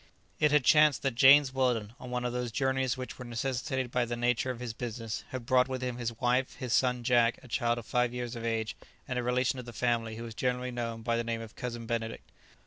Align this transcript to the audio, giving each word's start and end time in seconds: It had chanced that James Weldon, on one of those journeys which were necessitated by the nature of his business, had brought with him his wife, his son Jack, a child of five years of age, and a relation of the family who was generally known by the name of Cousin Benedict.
It 0.39 0.49
had 0.51 0.63
chanced 0.65 1.03
that 1.03 1.13
James 1.13 1.53
Weldon, 1.53 1.93
on 1.99 2.09
one 2.09 2.25
of 2.25 2.33
those 2.33 2.51
journeys 2.51 2.97
which 2.97 3.19
were 3.19 3.25
necessitated 3.25 3.91
by 3.91 4.05
the 4.05 4.17
nature 4.17 4.49
of 4.49 4.59
his 4.59 4.73
business, 4.73 5.23
had 5.29 5.45
brought 5.45 5.67
with 5.67 5.83
him 5.83 5.97
his 5.97 6.19
wife, 6.19 6.55
his 6.55 6.73
son 6.73 7.03
Jack, 7.03 7.37
a 7.43 7.47
child 7.47 7.77
of 7.77 7.85
five 7.85 8.11
years 8.11 8.35
of 8.35 8.43
age, 8.43 8.75
and 9.07 9.19
a 9.19 9.23
relation 9.23 9.59
of 9.59 9.65
the 9.65 9.73
family 9.73 10.15
who 10.15 10.23
was 10.23 10.33
generally 10.33 10.71
known 10.71 11.03
by 11.03 11.17
the 11.17 11.23
name 11.23 11.39
of 11.41 11.55
Cousin 11.55 11.85
Benedict. 11.85 12.31